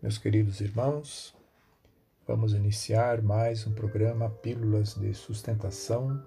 [0.00, 1.34] Meus queridos irmãos,
[2.24, 6.22] vamos iniciar mais um programa Pílulas de Sustentação,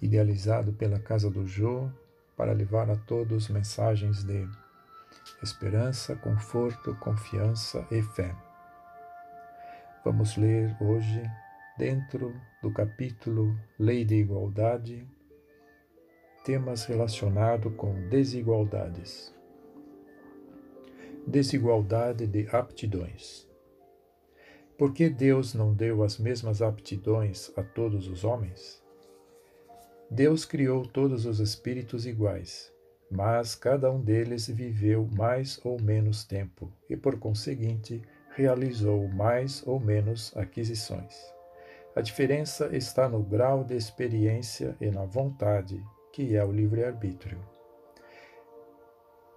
[0.00, 1.90] idealizado pela Casa do Jô,
[2.34, 4.48] para levar a todos mensagens de
[5.42, 8.34] esperança, conforto, confiança e fé.
[10.02, 11.22] Vamos ler hoje,
[11.76, 15.06] dentro do capítulo Lei de Igualdade,
[16.46, 19.34] temas relacionados com desigualdades.
[21.26, 23.48] Desigualdade de aptidões.
[24.76, 28.82] Por que Deus não deu as mesmas aptidões a todos os homens?
[30.10, 32.72] Deus criou todos os espíritos iguais,
[33.08, 38.02] mas cada um deles viveu mais ou menos tempo e, por conseguinte,
[38.34, 41.14] realizou mais ou menos aquisições.
[41.94, 45.80] A diferença está no grau de experiência e na vontade,
[46.12, 47.51] que é o livre-arbítrio.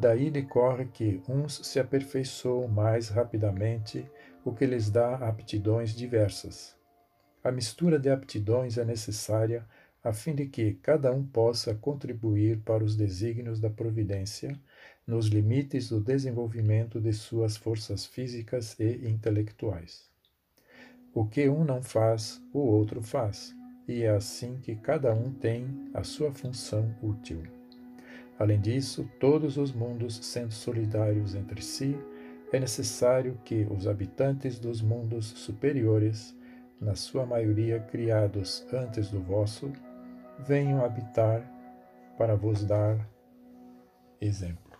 [0.00, 4.10] Daí decorre que uns se aperfeiçoam mais rapidamente,
[4.42, 6.74] o que lhes dá aptidões diversas.
[7.44, 9.62] A mistura de aptidões é necessária
[10.02, 14.58] a fim de que cada um possa contribuir para os desígnios da providência,
[15.06, 20.08] nos limites do desenvolvimento de suas forças físicas e intelectuais.
[21.12, 23.54] O que um não faz, o outro faz,
[23.86, 27.59] e é assim que cada um tem a sua função útil.
[28.40, 31.94] Além disso, todos os mundos sendo solidários entre si,
[32.50, 36.34] é necessário que os habitantes dos mundos superiores,
[36.80, 39.70] na sua maioria criados antes do vosso,
[40.38, 41.44] venham habitar
[42.16, 43.06] para vos dar
[44.18, 44.72] exemplo.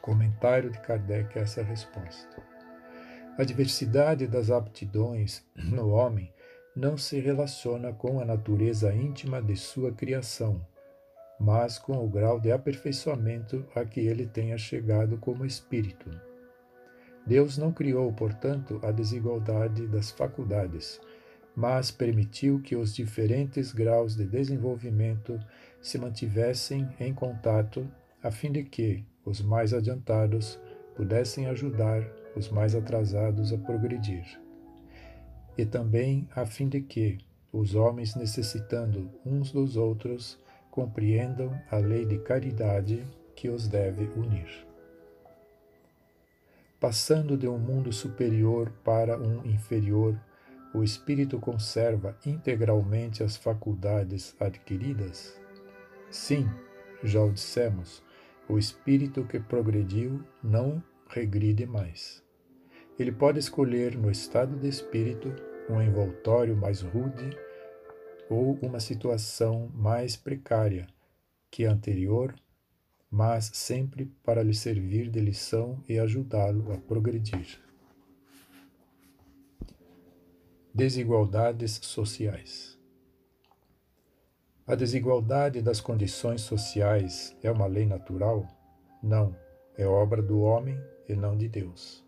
[0.00, 2.40] Comentário de Kardec a essa resposta.
[3.36, 6.32] A diversidade das aptidões no homem
[6.76, 10.64] não se relaciona com a natureza íntima de sua criação,
[11.40, 16.10] mas com o grau de aperfeiçoamento a que ele tenha chegado como espírito.
[17.26, 21.00] Deus não criou, portanto, a desigualdade das faculdades,
[21.56, 25.38] mas permitiu que os diferentes graus de desenvolvimento
[25.80, 27.90] se mantivessem em contato,
[28.22, 30.60] a fim de que os mais adiantados
[30.94, 34.40] pudessem ajudar os mais atrasados a progredir.
[35.56, 37.18] E também a fim de que
[37.52, 40.38] os homens necessitando uns dos outros
[40.70, 43.04] compreendam a lei de caridade
[43.34, 44.66] que os deve unir.
[46.78, 50.18] Passando de um mundo superior para um inferior,
[50.72, 55.38] o espírito conserva integralmente as faculdades adquiridas?
[56.10, 56.48] Sim,
[57.02, 58.02] já o dissemos,
[58.48, 62.22] o espírito que progrediu não regride mais.
[62.98, 65.34] Ele pode escolher no estado de espírito
[65.68, 67.36] um envoltório mais rude
[68.30, 70.86] ou uma situação mais precária
[71.50, 72.32] que a anterior,
[73.10, 77.60] mas sempre para lhe servir de lição e ajudá-lo a progredir.
[80.72, 82.78] Desigualdades sociais.
[84.64, 88.46] A desigualdade das condições sociais é uma lei natural?
[89.02, 89.34] Não,
[89.76, 92.04] é obra do homem e não de Deus.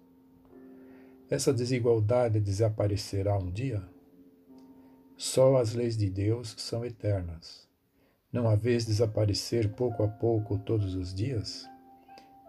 [1.28, 3.91] Essa desigualdade desaparecerá um dia?
[5.24, 7.68] Só as leis de Deus são eternas.
[8.32, 11.64] Não a vez desaparecer pouco a pouco todos os dias?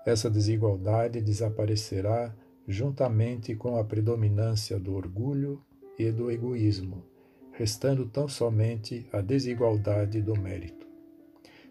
[0.03, 2.35] Essa desigualdade desaparecerá
[2.67, 5.63] juntamente com a predominância do orgulho
[5.99, 7.05] e do egoísmo,
[7.51, 10.87] restando tão somente a desigualdade do mérito.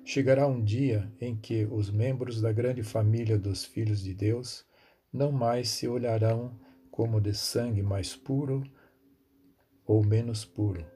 [0.04, 4.64] Chegará um dia em que os membros da grande família dos filhos de Deus
[5.12, 6.56] não mais se olharão
[6.92, 8.62] como de sangue mais puro
[9.92, 10.86] ou menos puro,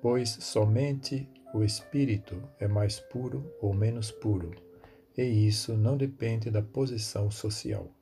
[0.00, 4.52] pois somente o espírito é mais puro ou menos puro,
[5.18, 7.92] e isso não depende da posição social.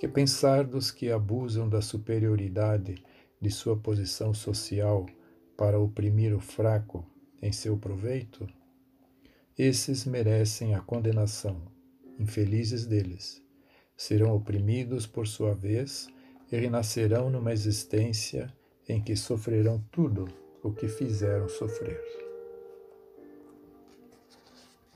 [0.00, 3.04] Que pensar dos que abusam da superioridade
[3.38, 5.04] de sua posição social
[5.54, 7.04] para oprimir o fraco
[7.42, 8.48] em seu proveito?
[9.58, 11.60] Esses merecem a condenação,
[12.18, 13.42] infelizes deles.
[13.94, 16.08] Serão oprimidos por sua vez
[16.50, 18.50] e renascerão numa existência
[18.88, 20.26] em que sofrerão tudo
[20.62, 22.02] o que fizeram sofrer.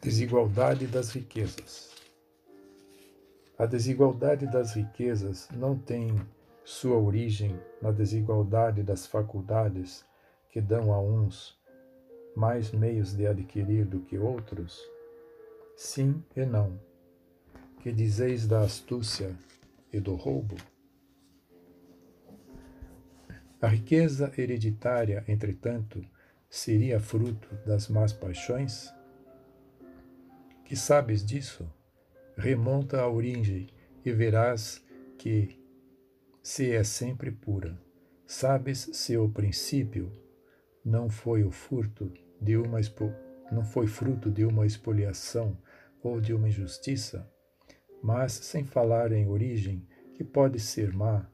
[0.01, 1.91] Desigualdade das riquezas.
[3.59, 6.17] A desigualdade das riquezas não tem
[6.65, 10.05] sua origem na desigualdade das faculdades
[10.49, 11.61] que dão a uns
[12.35, 14.81] mais meios de adquirir do que outros?
[15.77, 16.81] Sim e não.
[17.81, 19.37] Que dizeis da astúcia
[19.93, 20.57] e do roubo?
[23.63, 26.05] A riqueza hereditária, entretanto,
[26.51, 28.93] seria fruto das más paixões?
[30.65, 31.73] Que sabes disso?
[32.37, 33.69] Remonta à origem
[34.05, 34.85] e verás
[35.17, 35.63] que
[36.43, 37.79] se é sempre pura.
[38.27, 40.11] Sabes se o princípio
[40.85, 42.81] não foi o fruto de uma
[43.53, 45.57] não foi fruto de uma expoliação
[46.03, 47.31] ou de uma injustiça,
[48.03, 51.31] mas sem falar em origem, que pode ser má,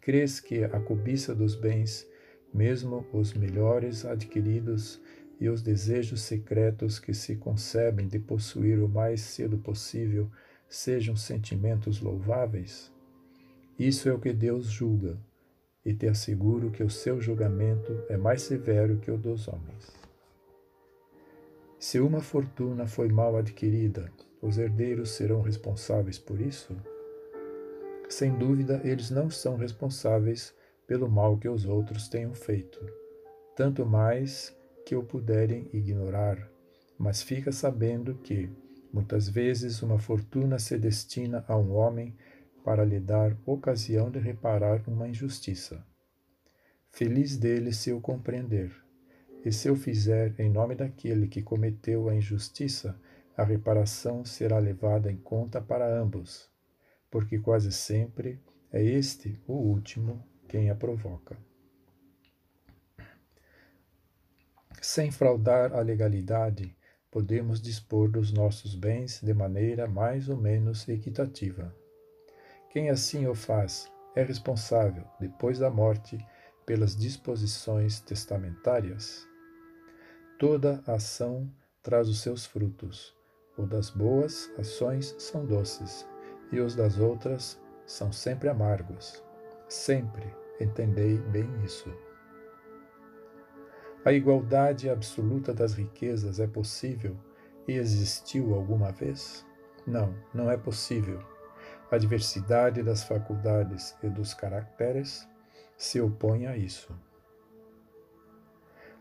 [0.00, 2.06] crês que a cobiça dos bens,
[2.52, 5.00] mesmo os melhores adquiridos,
[5.40, 10.30] e os desejos secretos que se concebem de possuir o mais cedo possível
[10.68, 12.92] sejam sentimentos louváveis?
[13.78, 15.16] Isso é o que Deus julga,
[15.84, 19.96] e te asseguro que o seu julgamento é mais severo que o dos homens.
[21.78, 24.10] Se uma fortuna foi mal adquirida,
[24.42, 26.76] os herdeiros serão responsáveis por isso?
[28.08, 30.54] Sem dúvida, eles não são responsáveis
[30.86, 32.80] pelo mal que os outros tenham feito,
[33.54, 34.56] tanto mais
[34.86, 36.50] que o puderem ignorar,
[36.98, 38.50] mas fica sabendo que,
[38.90, 42.16] muitas vezes, uma fortuna se destina a um homem
[42.64, 45.84] para lhe dar ocasião de reparar uma injustiça.
[46.90, 48.72] Feliz dele se o compreender,
[49.44, 52.98] e se o fizer em nome daquele que cometeu a injustiça,
[53.36, 56.50] a reparação será levada em conta para ambos,
[57.10, 58.40] porque quase sempre
[58.72, 61.36] é este o último quem a provoca.
[64.80, 66.74] Sem fraudar a legalidade,
[67.10, 71.74] podemos dispor dos nossos bens de maneira mais ou menos equitativa.
[72.70, 76.18] Quem assim o faz é responsável, depois da morte,
[76.64, 79.26] pelas disposições testamentárias.
[80.38, 81.50] Toda ação
[81.82, 83.16] traz os seus frutos.
[83.56, 86.06] O das boas ações são doces,
[86.50, 89.22] e os das outras são sempre amargos.
[89.68, 90.24] Sempre
[90.60, 91.92] entendei bem isso.
[94.04, 97.16] A igualdade absoluta das riquezas é possível
[97.66, 99.44] e existiu alguma vez?
[99.86, 101.20] Não, não é possível.
[101.90, 105.28] A diversidade das faculdades e dos caracteres
[105.76, 106.94] se opõe a isso.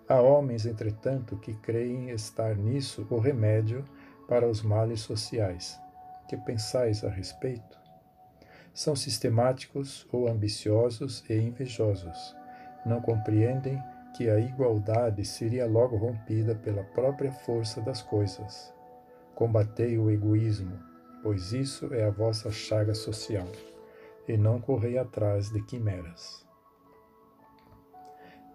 [0.07, 3.83] Há homens, entretanto, que creem estar nisso o remédio
[4.27, 5.77] para os males sociais.
[6.27, 7.77] Que pensais a respeito?
[8.73, 12.35] São sistemáticos ou ambiciosos e invejosos.
[12.85, 13.81] Não compreendem
[14.15, 18.73] que a igualdade seria logo rompida pela própria força das coisas.
[19.35, 20.77] Combatei o egoísmo,
[21.21, 23.47] pois isso é a vossa chaga social,
[24.27, 26.45] e não correi atrás de quimeras.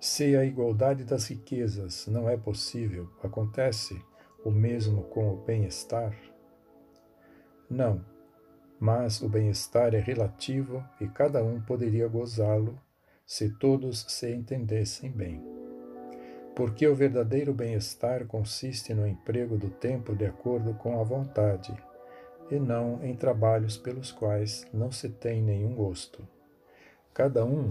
[0.01, 4.01] Se a igualdade das riquezas não é possível, acontece
[4.45, 6.13] o mesmo com o bem-estar?
[7.73, 8.05] Não,
[8.79, 12.79] mas o bem-estar é relativo e cada um poderia gozá-lo
[13.25, 15.43] se todos se entendessem bem.
[16.55, 21.75] Porque o verdadeiro bem-estar consiste no emprego do tempo de acordo com a vontade,
[22.51, 26.29] e não em trabalhos pelos quais não se tem nenhum gosto.
[27.15, 27.71] Cada um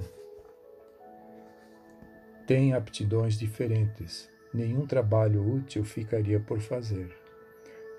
[2.48, 7.16] tem aptidões diferentes, nenhum trabalho útil ficaria por fazer.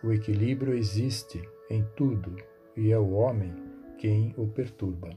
[0.03, 2.37] O equilíbrio existe em tudo
[2.77, 3.55] e é o homem
[3.97, 5.17] quem o perturba.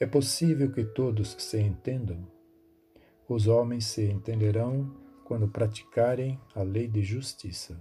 [0.00, 2.26] É possível que todos se entendam?
[3.28, 4.92] Os homens se entenderão
[5.24, 7.80] quando praticarem a lei de justiça.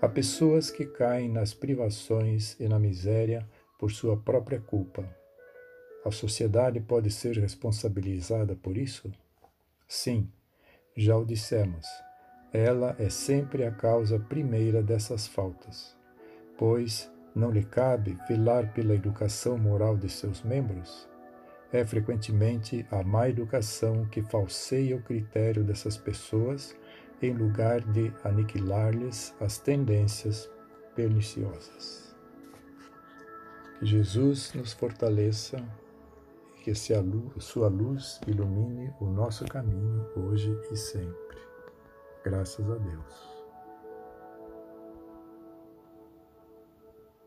[0.00, 3.48] Há pessoas que caem nas privações e na miséria
[3.78, 5.08] por sua própria culpa.
[6.04, 9.12] A sociedade pode ser responsabilizada por isso?
[9.86, 10.28] Sim,
[10.96, 11.86] já o dissemos.
[12.52, 15.96] Ela é sempre a causa primeira dessas faltas,
[16.58, 21.08] pois não lhe cabe velar pela educação moral de seus membros?
[21.72, 26.76] É frequentemente a má educação que falseia o critério dessas pessoas
[27.22, 30.50] em lugar de aniquilar-lhes as tendências
[30.96, 32.16] perniciosas.
[33.78, 35.62] Que Jesus nos fortaleça
[36.58, 41.40] e que sua luz ilumine o nosso caminho hoje e sempre.
[42.22, 43.29] Graças a Deus.